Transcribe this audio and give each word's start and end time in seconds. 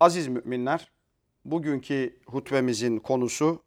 Aziz 0.00 0.28
müminler, 0.28 0.92
bugünkü 1.44 2.20
hutbemizin 2.26 2.98
konusu 2.98 3.62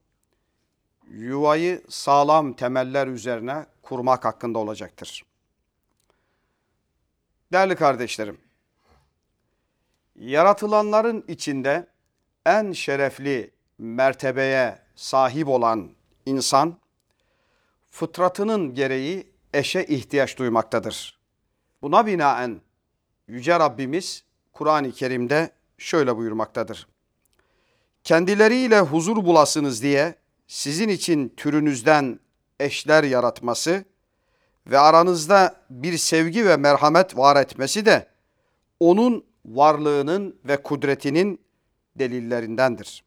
yuvayı 1.10 1.84
sağlam 1.90 2.54
temeller 2.54 3.08
üzerine 3.08 3.66
kurmak 3.82 4.26
hakkında 4.26 4.60
olacaktır. 4.60 5.26
Değerli 7.52 7.76
kardeşlerim, 7.76 8.38
yaratılanların 10.16 11.26
içinde 11.28 11.88
en 12.46 12.72
şerefli 12.72 13.52
mertebeye 13.78 14.80
sahip 14.96 15.48
olan 15.48 15.92
insan, 16.26 16.78
fıtratının 17.92 18.74
gereği 18.74 19.32
eşe 19.54 19.84
ihtiyaç 19.84 20.38
duymaktadır. 20.38 21.20
Buna 21.82 22.06
binaen 22.06 22.62
Yüce 23.28 23.60
Rabbimiz 23.60 24.24
Kur'an-ı 24.54 24.92
Kerim'de 24.92 25.57
şöyle 25.78 26.18
buyurmaktadır. 26.18 26.88
Kendileriyle 28.04 28.80
huzur 28.80 29.16
bulasınız 29.16 29.84
diye 29.84 30.16
sizin 30.48 30.90
için 30.90 31.34
türünüzden 31.38 32.20
eşler 32.60 33.04
yaratması 33.04 33.86
ve 34.68 34.80
aranızda 34.80 35.56
bir 35.70 35.98
sevgi 35.98 36.46
ve 36.46 36.58
merhamet 36.58 37.18
var 37.18 37.36
etmesi 37.36 37.86
de 37.86 38.08
onun 38.80 39.26
varlığının 39.46 40.40
ve 40.46 40.58
kudretinin 40.58 41.42
delillerindendir. 41.96 43.04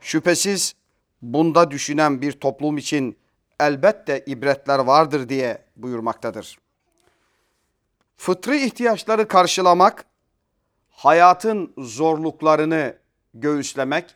Şüphesiz 0.00 0.74
bunda 1.22 1.70
düşünen 1.70 2.22
bir 2.22 2.32
toplum 2.32 2.78
için 2.78 3.18
elbette 3.60 4.24
ibretler 4.26 4.78
vardır 4.78 5.28
diye 5.28 5.64
buyurmaktadır. 5.76 6.58
Fıtri 8.16 8.64
ihtiyaçları 8.64 9.28
karşılamak, 9.28 10.04
hayatın 11.02 11.74
zorluklarını 11.78 12.96
göğüslemek, 13.34 14.14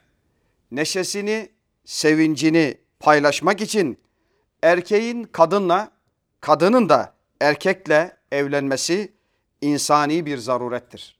neşesini, 0.71 1.49
sevincini 1.85 2.79
paylaşmak 3.01 3.61
için 3.61 3.99
erkeğin 4.63 5.25
kadınla, 5.25 5.91
kadının 6.41 6.89
da 6.89 7.15
erkekle 7.41 8.17
evlenmesi 8.33 9.13
insani 9.61 10.27
bir 10.27 10.39
zarurettir. 10.39 11.19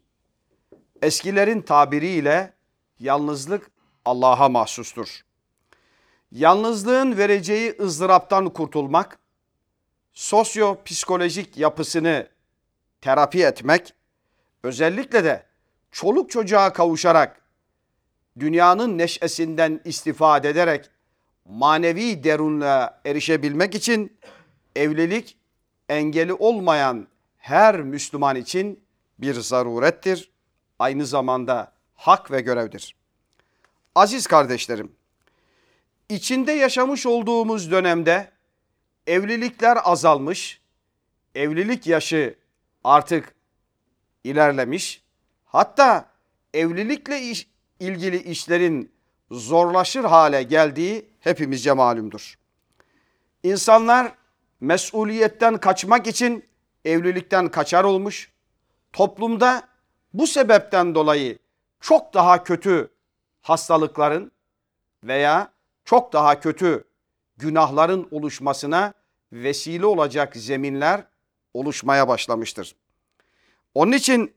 Eskilerin 1.03 1.61
tabiriyle 1.63 2.53
yalnızlık 2.99 3.71
Allah'a 4.05 4.49
mahsustur. 4.49 5.25
Yalnızlığın 6.33 7.17
vereceği 7.17 7.77
ızdıraptan 7.81 8.49
kurtulmak, 8.51 9.19
sosyo-psikolojik 10.15 11.57
yapısını 11.57 12.29
terapi 13.01 13.45
etmek, 13.45 13.95
özellikle 14.63 15.25
de 15.25 15.47
çoluk 15.93 16.31
çocuğa 16.31 16.73
kavuşarak, 16.73 17.41
dünyanın 18.39 18.99
neşesinden 18.99 19.81
istifade 19.85 20.49
ederek 20.49 20.91
manevi 21.45 22.25
derunla 22.25 23.01
erişebilmek 23.05 23.75
için 23.75 24.19
evlilik 24.77 25.37
engeli 25.89 26.33
olmayan 26.33 27.07
her 27.39 27.81
Müslüman 27.81 28.37
için 28.37 28.81
bir 29.19 29.35
zarurettir. 29.35 30.31
Aynı 30.79 31.07
zamanda 31.07 31.73
hak 31.95 32.31
ve 32.31 32.41
görevdir. 32.41 32.95
Aziz 33.95 34.27
kardeşlerim, 34.27 34.93
içinde 36.09 36.53
yaşamış 36.53 37.07
olduğumuz 37.07 37.71
dönemde 37.71 38.31
evlilikler 39.07 39.79
azalmış, 39.85 40.61
evlilik 41.35 41.87
yaşı 41.87 42.35
artık 42.85 43.35
ilerlemiş, 44.25 45.03
hatta 45.47 46.11
evlilikle 46.55 47.21
iş, 47.21 47.49
ilgili 47.81 48.23
işlerin 48.23 48.93
zorlaşır 49.31 50.05
hale 50.05 50.43
geldiği 50.43 51.09
hepimizce 51.21 51.73
malumdur. 51.73 52.39
İnsanlar 53.43 54.13
mesuliyetten 54.61 55.59
kaçmak 55.59 56.07
için 56.07 56.45
evlilikten 56.85 57.49
kaçar 57.49 57.85
olmuş, 57.85 58.33
toplumda 58.93 59.69
bu 60.15 60.27
sebepten 60.27 60.95
dolayı 60.95 61.39
çok 61.81 62.15
daha 62.15 62.45
kötü 62.45 62.91
hastalıkların 63.43 64.33
veya 65.05 65.53
çok 65.85 66.13
daha 66.13 66.41
kötü 66.41 66.85
günahların 67.37 68.09
oluşmasına 68.11 68.95
vesile 69.33 69.87
olacak 69.87 70.37
zeminler 70.37 71.05
oluşmaya 71.55 72.09
başlamıştır. 72.09 72.77
Onun 73.75 73.93
için 73.93 74.36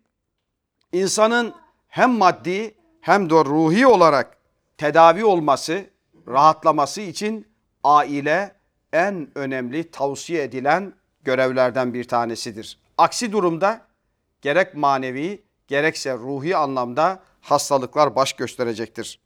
insanın 0.93 1.53
hem 1.87 2.11
maddi 2.11 2.75
hem 3.01 3.29
de 3.29 3.33
ruhi 3.33 3.87
olarak 3.87 4.37
tedavi 4.77 5.25
olması, 5.25 5.85
rahatlaması 6.27 7.01
için 7.01 7.47
aile 7.83 8.55
en 8.93 9.27
önemli 9.35 9.91
tavsiye 9.91 10.43
edilen 10.43 10.93
görevlerden 11.23 11.93
bir 11.93 12.03
tanesidir. 12.03 12.79
Aksi 12.97 13.31
durumda 13.31 13.81
gerek 14.41 14.75
manevi 14.75 15.43
gerekse 15.67 16.13
ruhi 16.13 16.57
anlamda 16.57 17.19
hastalıklar 17.41 18.15
baş 18.15 18.33
gösterecektir. 18.33 19.19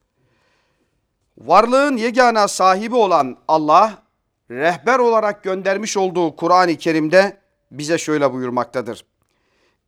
Varlığın 1.37 1.97
yegane 1.97 2.47
sahibi 2.47 2.95
olan 2.95 3.37
Allah 3.47 4.03
rehber 4.51 4.99
olarak 4.99 5.43
göndermiş 5.43 5.97
olduğu 5.97 6.35
Kur'an-ı 6.35 6.75
Kerim'de 6.75 7.37
bize 7.71 7.97
şöyle 7.97 8.33
buyurmaktadır. 8.33 9.05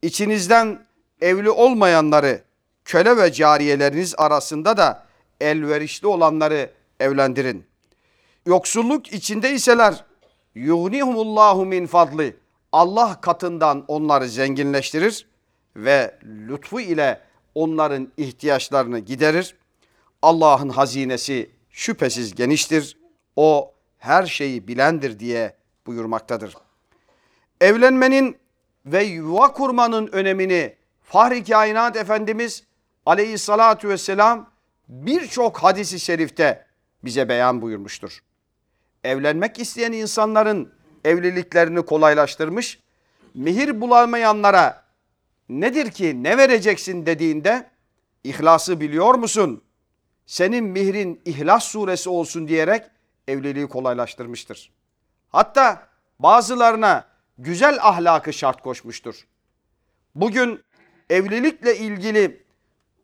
İçinizden 0.01 0.84
evli 1.21 1.49
olmayanları 1.49 2.43
köle 2.85 3.17
ve 3.17 3.31
cariyeleriniz 3.31 4.15
arasında 4.17 4.77
da 4.77 5.05
elverişli 5.41 6.07
olanları 6.07 6.71
evlendirin. 6.99 7.65
Yoksulluk 8.45 9.13
içindeyseler 9.13 10.03
yuhnihumullahu 10.55 11.65
min 11.65 11.87
fadli. 11.87 12.35
Allah 12.71 13.21
katından 13.21 13.85
onları 13.87 14.27
zenginleştirir 14.29 15.27
ve 15.75 16.19
lütfu 16.23 16.79
ile 16.79 17.21
onların 17.55 18.11
ihtiyaçlarını 18.17 18.99
giderir. 18.99 19.55
Allah'ın 20.21 20.69
hazinesi 20.69 21.49
şüphesiz 21.69 22.35
geniştir. 22.35 22.97
O 23.35 23.73
her 23.97 24.25
şeyi 24.25 24.67
bilendir 24.67 25.19
diye 25.19 25.55
buyurmaktadır. 25.87 26.53
Evlenmenin 27.61 28.37
ve 28.85 29.03
yuva 29.03 29.53
kurmanın 29.53 30.07
önemini 30.07 30.75
Fahri 31.05 31.43
Kainat 31.43 31.95
Efendimiz 31.95 32.63
aleyhissalatu 33.05 33.89
vesselam 33.89 34.49
birçok 34.87 35.57
hadisi 35.57 35.99
şerifte 35.99 36.65
bize 37.03 37.29
beyan 37.29 37.61
buyurmuştur. 37.61 38.19
Evlenmek 39.03 39.59
isteyen 39.59 39.91
insanların 39.91 40.73
evliliklerini 41.03 41.85
kolaylaştırmış, 41.85 42.79
mihir 43.33 43.81
bulamayanlara 43.81 44.83
nedir 45.49 45.91
ki 45.91 46.23
ne 46.23 46.37
vereceksin 46.37 47.05
dediğinde 47.05 47.69
ihlası 48.23 48.79
biliyor 48.79 49.15
musun? 49.15 49.63
Senin 50.25 50.63
mihrin 50.63 51.21
İhlas 51.25 51.63
suresi 51.63 52.09
olsun 52.09 52.47
diyerek 52.47 52.85
evliliği 53.27 53.67
kolaylaştırmıştır. 53.67 54.71
Hatta 55.29 55.87
bazılarına 56.19 57.07
güzel 57.37 57.77
ahlakı 57.81 58.33
şart 58.33 58.61
koşmuştur. 58.61 59.27
Bugün 60.15 60.61
evlilikle 61.09 61.77
ilgili 61.77 62.45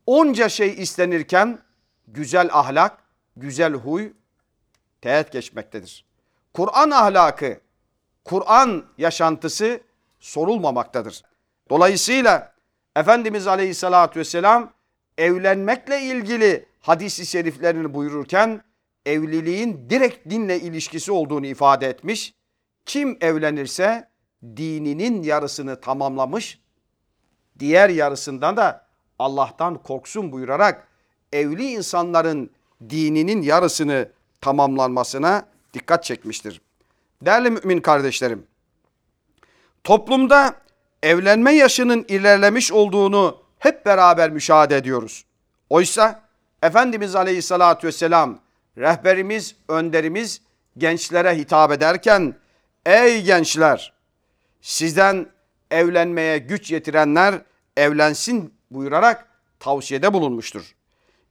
onca 0.05 0.49
şey 0.49 0.73
istenirken 0.81 1.59
güzel 2.07 2.49
ahlak, 2.51 2.97
güzel 3.35 3.73
huy 3.73 4.11
teğet 5.01 5.31
geçmektedir. 5.31 6.05
Kur'an 6.53 6.91
ahlakı, 6.91 7.59
Kur'an 8.25 8.85
yaşantısı 8.97 9.81
sorulmamaktadır. 10.19 11.23
Dolayısıyla 11.69 12.53
Efendimiz 12.95 13.47
Aleyhisselatü 13.47 14.19
Vesselam 14.19 14.73
evlenmekle 15.17 16.01
ilgili 16.01 16.65
hadisi 16.79 17.25
şeriflerini 17.25 17.93
buyururken 17.93 18.63
evliliğin 19.05 19.89
direkt 19.89 20.29
dinle 20.29 20.59
ilişkisi 20.59 21.11
olduğunu 21.11 21.45
ifade 21.45 21.87
etmiş. 21.87 22.33
Kim 22.85 23.17
evlenirse 23.21 24.09
dininin 24.43 25.23
yarısını 25.23 25.81
tamamlamış, 25.81 26.59
diğer 27.59 27.89
yarısından 27.89 28.57
da 28.57 28.85
Allah'tan 29.19 29.77
korksun 29.77 30.31
buyurarak 30.31 30.87
evli 31.33 31.71
insanların 31.71 32.51
dininin 32.89 33.41
yarısını 33.41 34.09
tamamlanmasına 34.41 35.45
dikkat 35.73 36.03
çekmiştir. 36.03 36.61
Değerli 37.21 37.49
mümin 37.49 37.81
kardeşlerim, 37.81 38.47
toplumda 39.83 40.55
evlenme 41.03 41.51
yaşının 41.51 42.05
ilerlemiş 42.07 42.71
olduğunu 42.71 43.41
hep 43.59 43.85
beraber 43.85 44.29
müşahede 44.29 44.77
ediyoruz. 44.77 45.25
Oysa 45.69 46.21
Efendimiz 46.63 47.15
Aleyhisselatü 47.15 47.87
Vesselam, 47.87 48.39
rehberimiz, 48.77 49.55
önderimiz 49.67 50.41
gençlere 50.77 51.37
hitap 51.37 51.71
ederken, 51.71 52.35
ey 52.85 53.23
gençler 53.23 53.93
sizden 54.61 55.27
evlenmeye 55.71 56.37
güç 56.37 56.71
yetirenler 56.71 57.41
evlensin 57.77 58.53
buyurarak 58.71 59.27
tavsiyede 59.59 60.13
bulunmuştur. 60.13 60.75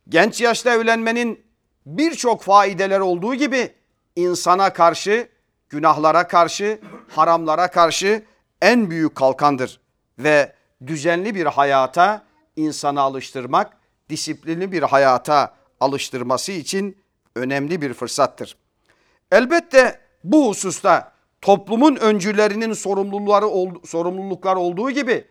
Genç 0.08 0.40
yaşta 0.40 0.74
evlenmenin 0.74 1.44
birçok 1.86 2.42
faydeleri 2.42 3.02
olduğu 3.02 3.34
gibi 3.34 3.72
insana 4.16 4.72
karşı, 4.72 5.28
günahlara 5.68 6.28
karşı, 6.28 6.80
haramlara 7.08 7.70
karşı 7.70 8.22
en 8.62 8.90
büyük 8.90 9.14
kalkandır 9.14 9.80
ve 10.18 10.52
düzenli 10.86 11.34
bir 11.34 11.46
hayata 11.46 12.22
insanı 12.56 13.00
alıştırmak, 13.00 13.76
disiplinli 14.08 14.72
bir 14.72 14.82
hayata 14.82 15.54
alıştırması 15.80 16.52
için 16.52 17.02
önemli 17.36 17.82
bir 17.82 17.94
fırsattır. 17.94 18.56
Elbette 19.32 20.00
bu 20.24 20.48
hususta 20.48 21.12
toplumun 21.40 21.96
öncülerinin 21.96 22.72
sorumlulukları 22.72 23.86
sorumluluklar 23.86 24.56
olduğu 24.56 24.90
gibi 24.90 25.24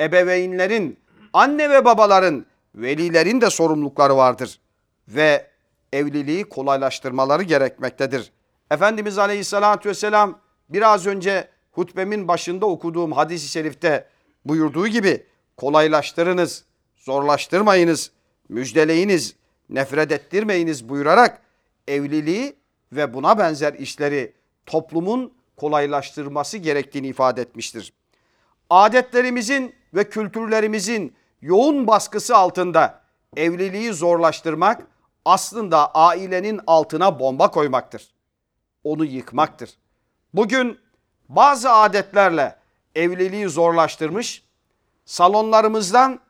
ebeveynlerin, 0.00 0.98
anne 1.32 1.70
ve 1.70 1.84
babaların, 1.84 2.46
velilerin 2.74 3.40
de 3.40 3.50
sorumlulukları 3.50 4.16
vardır 4.16 4.60
ve 5.08 5.46
evliliği 5.92 6.44
kolaylaştırmaları 6.44 7.42
gerekmektedir. 7.42 8.32
Efendimiz 8.70 9.18
Aleyhisselatü 9.18 9.88
Vesselam 9.88 10.38
biraz 10.68 11.06
önce 11.06 11.48
hutbemin 11.72 12.28
başında 12.28 12.66
okuduğum 12.66 13.12
hadis-i 13.12 13.48
şerifte 13.48 14.06
buyurduğu 14.44 14.88
gibi 14.88 15.26
kolaylaştırınız, 15.56 16.64
zorlaştırmayınız, 16.96 18.10
müjdeleyiniz, 18.48 19.36
nefret 19.68 20.12
ettirmeyiniz 20.12 20.88
buyurarak 20.88 21.42
evliliği 21.88 22.56
ve 22.92 23.14
buna 23.14 23.38
benzer 23.38 23.72
işleri 23.72 24.32
toplumun 24.66 25.32
kolaylaştırması 25.56 26.58
gerektiğini 26.58 27.06
ifade 27.06 27.42
etmiştir. 27.42 27.92
Adetlerimizin 28.70 29.74
ve 29.94 30.08
kültürlerimizin 30.08 31.16
yoğun 31.42 31.86
baskısı 31.86 32.36
altında 32.36 33.00
evliliği 33.36 33.92
zorlaştırmak 33.92 34.86
aslında 35.24 35.90
ailenin 35.94 36.60
altına 36.66 37.20
bomba 37.20 37.50
koymaktır. 37.50 38.08
Onu 38.84 39.04
yıkmaktır. 39.04 39.70
Bugün 40.34 40.80
bazı 41.28 41.72
adetlerle 41.72 42.56
evliliği 42.94 43.48
zorlaştırmış, 43.48 44.42
salonlarımızdan 45.04 46.20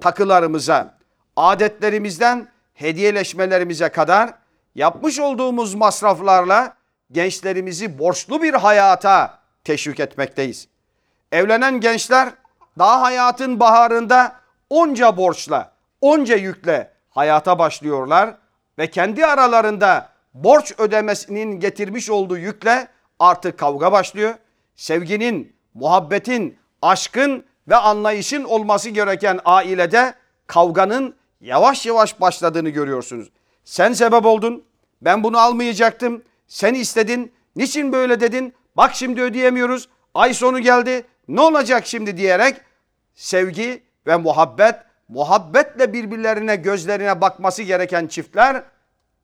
takılarımıza, 0.00 0.98
adetlerimizden 1.36 2.48
hediyeleşmelerimize 2.74 3.88
kadar 3.88 4.34
yapmış 4.74 5.18
olduğumuz 5.20 5.74
masraflarla 5.74 6.76
gençlerimizi 7.12 7.98
borçlu 7.98 8.42
bir 8.42 8.54
hayata 8.54 9.38
teşvik 9.64 10.00
etmekteyiz. 10.00 10.68
Evlenen 11.32 11.80
gençler 11.80 12.28
daha 12.78 13.02
hayatın 13.02 13.60
baharında 13.60 14.36
onca 14.70 15.16
borçla, 15.16 15.72
onca 16.00 16.36
yükle 16.36 16.92
hayata 17.10 17.58
başlıyorlar 17.58 18.34
ve 18.78 18.90
kendi 18.90 19.26
aralarında 19.26 20.08
borç 20.34 20.72
ödemesinin 20.78 21.60
getirmiş 21.60 22.10
olduğu 22.10 22.38
yükle 22.38 22.88
artık 23.18 23.58
kavga 23.58 23.92
başlıyor. 23.92 24.34
Sevginin, 24.76 25.56
muhabbetin, 25.74 26.58
aşkın 26.82 27.44
ve 27.68 27.76
anlayışın 27.76 28.44
olması 28.44 28.90
gereken 28.90 29.40
ailede 29.44 30.14
kavganın 30.46 31.14
yavaş 31.40 31.86
yavaş 31.86 32.20
başladığını 32.20 32.68
görüyorsunuz. 32.68 33.30
Sen 33.64 33.92
sebep 33.92 34.26
oldun. 34.26 34.64
Ben 35.02 35.24
bunu 35.24 35.38
almayacaktım. 35.38 36.22
Sen 36.52 36.74
istedin. 36.74 37.32
Niçin 37.56 37.92
böyle 37.92 38.20
dedin? 38.20 38.54
Bak 38.76 38.94
şimdi 38.94 39.22
ödeyemiyoruz. 39.22 39.88
Ay 40.14 40.34
sonu 40.34 40.58
geldi. 40.58 41.04
Ne 41.28 41.40
olacak 41.40 41.86
şimdi 41.86 42.16
diyerek 42.16 42.56
sevgi 43.14 43.82
ve 44.06 44.16
muhabbet, 44.16 44.74
muhabbetle 45.08 45.92
birbirlerine 45.92 46.56
gözlerine 46.56 47.20
bakması 47.20 47.62
gereken 47.62 48.06
çiftler 48.06 48.62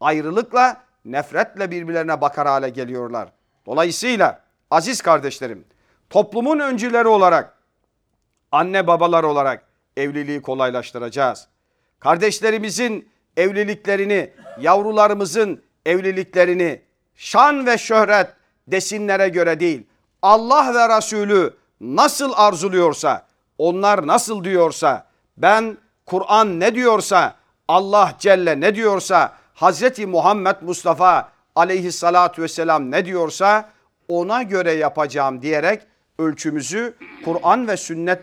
ayrılıkla, 0.00 0.82
nefretle 1.04 1.70
birbirlerine 1.70 2.20
bakar 2.20 2.48
hale 2.48 2.68
geliyorlar. 2.68 3.28
Dolayısıyla 3.66 4.42
aziz 4.70 5.02
kardeşlerim, 5.02 5.64
toplumun 6.10 6.58
öncüleri 6.58 7.08
olarak, 7.08 7.58
anne 8.52 8.86
babalar 8.86 9.24
olarak 9.24 9.64
evliliği 9.96 10.42
kolaylaştıracağız. 10.42 11.48
Kardeşlerimizin 12.00 13.08
evliliklerini, 13.36 14.30
yavrularımızın 14.60 15.62
evliliklerini 15.86 16.87
şan 17.18 17.66
ve 17.66 17.78
şöhret 17.78 18.30
desinlere 18.68 19.28
göre 19.28 19.60
değil, 19.60 19.86
Allah 20.22 20.74
ve 20.74 20.96
Resulü 20.96 21.54
nasıl 21.80 22.32
arzuluyorsa, 22.36 23.26
onlar 23.58 24.06
nasıl 24.06 24.44
diyorsa, 24.44 25.06
ben 25.36 25.76
Kur'an 26.06 26.60
ne 26.60 26.74
diyorsa, 26.74 27.34
Allah 27.68 28.14
Celle 28.18 28.60
ne 28.60 28.74
diyorsa, 28.74 29.32
Hazreti 29.54 30.06
Muhammed 30.06 30.56
Mustafa 30.62 31.32
aleyhissalatu 31.54 32.42
vesselam 32.42 32.90
ne 32.90 33.04
diyorsa 33.04 33.70
ona 34.08 34.42
göre 34.42 34.72
yapacağım 34.72 35.42
diyerek 35.42 35.82
ölçümüzü 36.18 36.94
Kur'an 37.24 37.68
ve 37.68 37.76
sünnet 37.76 38.22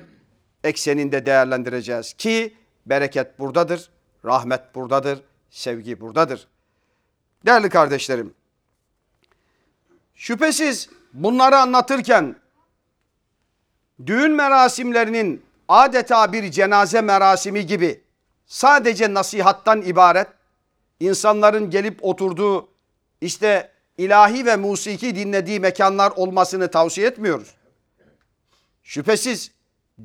ekseninde 0.64 1.26
değerlendireceğiz 1.26 2.14
ki 2.14 2.54
bereket 2.86 3.40
buradadır, 3.40 3.90
rahmet 4.26 4.76
buradadır, 4.76 5.20
sevgi 5.50 6.02
buradadır. 6.02 6.48
Değerli 7.46 7.70
kardeşlerim, 7.70 8.34
şüphesiz 10.16 10.90
bunları 11.14 11.58
anlatırken 11.58 12.36
düğün 14.06 14.32
merasimlerinin 14.32 15.46
adeta 15.68 16.34
bir 16.34 16.52
cenaze 16.52 17.02
merasimi 17.02 17.66
gibi 17.66 18.02
sadece 18.46 19.14
nasihattan 19.14 19.82
ibaret, 19.82 20.28
insanların 21.00 21.70
gelip 21.70 22.00
oturduğu 22.02 22.70
işte 23.22 23.72
ilahi 23.98 24.46
ve 24.46 24.56
musiki 24.56 25.16
dinlediği 25.16 25.60
mekanlar 25.60 26.12
olmasını 26.16 26.72
tavsiye 26.72 27.08
etmiyoruz. 27.08 27.56
Şüphesiz 28.84 29.52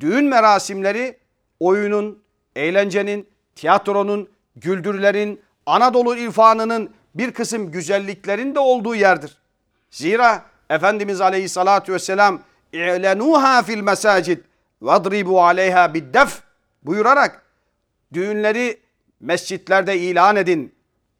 düğün 0.01 0.25
merasimleri 0.25 1.19
oyunun, 1.61 2.23
eğlencenin, 2.57 3.29
tiyatronun, 3.57 4.29
güldürlerin, 4.57 5.41
Anadolu 5.67 6.17
irfanının 6.17 6.91
bir 7.15 7.33
kısım 7.33 7.71
güzelliklerin 7.71 8.55
de 8.55 8.59
olduğu 8.59 8.95
yerdir. 8.95 9.40
Zira 9.91 10.43
Efendimiz 10.71 11.21
Aleyhisselatü 11.21 11.93
Vesselam 11.93 12.41
i'lenuha 12.73 13.63
fil 13.63 13.81
mesacid 13.81 14.39
vadribu 14.83 15.43
aleyha 15.43 15.95
biddef 15.95 16.43
buyurarak 16.83 17.43
düğünleri 18.13 18.81
mescitlerde 19.21 19.99
ilan 19.99 20.37
edin. 20.37 20.75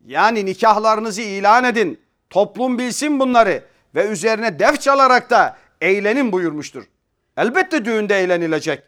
Yani 0.07 0.47
nikahlarınızı 0.47 1.23
ilan 1.23 1.65
edin. 1.65 2.01
Toplum 2.31 2.79
bilsin 2.79 3.21
bunları 3.21 3.65
ve 3.95 4.07
üzerine 4.07 4.59
def 4.59 4.81
çalarak 4.81 5.31
da 5.31 5.57
eğlenin 5.81 6.33
buyurmuştur. 6.33 6.85
Elbette 7.37 7.85
düğünde 7.85 8.19
eğlenilecek. 8.21 8.83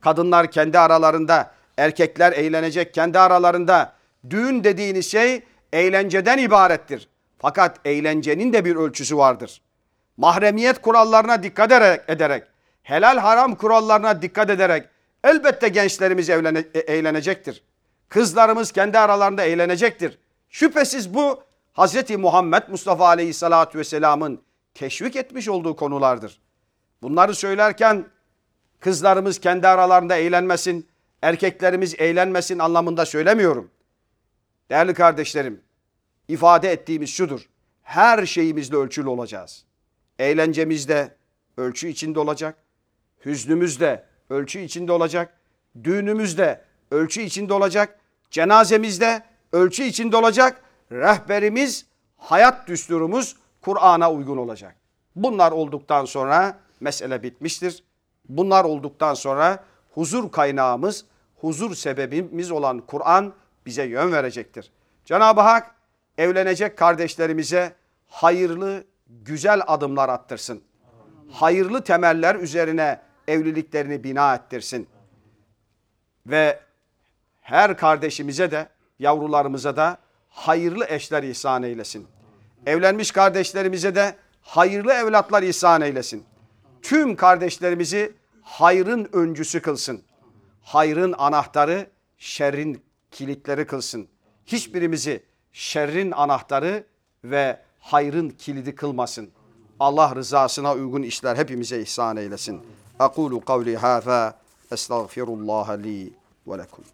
Kadınlar 0.00 0.50
kendi 0.50 0.78
aralarında, 0.78 1.50
erkekler 1.76 2.32
eğlenecek 2.32 2.94
kendi 2.94 3.18
aralarında. 3.18 3.92
Düğün 4.30 4.64
dediğiniz 4.64 5.10
şey 5.10 5.42
eğlenceden 5.72 6.38
ibarettir. 6.38 7.08
Fakat 7.38 7.80
eğlencenin 7.84 8.52
de 8.52 8.64
bir 8.64 8.76
ölçüsü 8.76 9.16
vardır. 9.16 9.62
Mahremiyet 10.16 10.82
kurallarına 10.82 11.42
dikkat 11.42 11.72
ederek, 12.08 12.44
helal 12.82 13.18
haram 13.18 13.54
kurallarına 13.54 14.22
dikkat 14.22 14.50
ederek 14.50 14.88
elbette 15.24 15.68
gençlerimiz 15.68 16.30
evlene, 16.30 16.64
e, 16.74 16.78
eğlenecektir. 16.78 17.62
Kızlarımız 18.08 18.72
kendi 18.72 18.98
aralarında 18.98 19.44
eğlenecektir. 19.44 20.18
Şüphesiz 20.48 21.14
bu 21.14 21.42
Hz. 21.74 22.10
Muhammed 22.10 22.62
Mustafa 22.68 23.06
Aleyhisselatü 23.06 23.78
Vesselam'ın 23.78 24.42
teşvik 24.74 25.16
etmiş 25.16 25.48
olduğu 25.48 25.76
konulardır. 25.76 26.40
Bunları 27.02 27.34
söylerken 27.34 28.04
kızlarımız 28.80 29.40
kendi 29.40 29.68
aralarında 29.68 30.16
eğlenmesin, 30.16 30.88
erkeklerimiz 31.22 31.94
eğlenmesin 31.98 32.58
anlamında 32.58 33.06
söylemiyorum. 33.06 33.70
Değerli 34.70 34.94
kardeşlerim, 34.94 35.62
ifade 36.28 36.72
ettiğimiz 36.72 37.10
şudur. 37.10 37.48
Her 37.82 38.26
şeyimizle 38.26 38.76
ölçülü 38.76 39.08
olacağız. 39.08 39.64
Eğlencemiz 40.18 40.88
de 40.88 41.16
ölçü 41.56 41.88
içinde 41.88 42.20
olacak. 42.20 42.56
Hüznümüz 43.24 43.80
de 43.80 44.04
ölçü 44.30 44.60
içinde 44.60 44.92
olacak. 44.92 45.40
Düğünümüz 45.84 46.38
de 46.38 46.64
ölçü 46.90 47.22
içinde 47.22 47.54
olacak. 47.54 47.98
Cenazemiz 48.30 49.00
de 49.00 49.22
ölçü 49.52 49.82
içinde 49.82 50.16
olacak. 50.16 50.62
Rehberimiz, 50.92 51.86
hayat 52.16 52.68
düsturumuz 52.68 53.36
Kur'an'a 53.60 54.12
uygun 54.12 54.36
olacak. 54.36 54.76
Bunlar 55.16 55.52
olduktan 55.52 56.04
sonra 56.04 56.58
mesele 56.80 57.22
bitmiştir. 57.22 57.84
Bunlar 58.28 58.64
olduktan 58.64 59.14
sonra 59.14 59.64
huzur 59.94 60.32
kaynağımız, 60.32 61.04
huzur 61.40 61.74
sebebimiz 61.74 62.50
olan 62.50 62.80
Kur'an 62.80 63.32
bize 63.66 63.84
yön 63.84 64.12
verecektir. 64.12 64.70
Cenab-ı 65.04 65.40
Hak 65.40 65.74
evlenecek 66.18 66.76
kardeşlerimize 66.76 67.74
hayırlı, 68.08 68.84
güzel 69.08 69.62
adımlar 69.66 70.08
attırsın. 70.08 70.62
Hayırlı 71.30 71.84
temeller 71.84 72.34
üzerine 72.34 73.00
evliliklerini 73.28 74.04
bina 74.04 74.34
ettirsin. 74.34 74.88
Ve 76.26 76.60
her 77.40 77.76
kardeşimize 77.76 78.50
de 78.50 78.68
yavrularımıza 78.98 79.76
da 79.76 79.98
hayırlı 80.28 80.86
eşler 80.88 81.22
ihsan 81.22 81.62
eylesin. 81.62 82.06
Evlenmiş 82.66 83.10
kardeşlerimize 83.10 83.94
de 83.94 84.16
hayırlı 84.42 84.92
evlatlar 84.92 85.42
ihsan 85.42 85.80
eylesin. 85.80 86.24
Tüm 86.82 87.16
kardeşlerimizi 87.16 88.12
hayrın 88.42 89.08
öncüsü 89.12 89.62
kılsın. 89.62 90.02
Hayrın 90.62 91.14
anahtarı, 91.18 91.86
şerrin 92.18 92.82
kilitleri 93.10 93.66
kılsın. 93.66 94.08
Hiçbirimizi 94.46 95.22
şerrin 95.58 96.10
anahtarı 96.10 96.84
ve 97.24 97.60
hayrın 97.80 98.30
kilidi 98.30 98.74
kılmasın. 98.74 99.30
Allah 99.80 100.14
rızasına 100.14 100.74
uygun 100.74 101.02
işler 101.02 101.36
hepimize 101.36 101.80
ihsan 101.80 102.16
eylesin. 102.16 102.60
Aqulu 102.98 103.40
kavli 103.40 103.76
hâzâ 103.76 104.38
estağfirullah 104.72 105.78
li 105.78 106.12
ve 106.46 106.58
lekum. 106.58 106.84